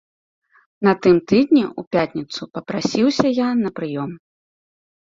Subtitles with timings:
[0.87, 4.11] На тым тыдні ў пятніцу папрасіўся я на прыём.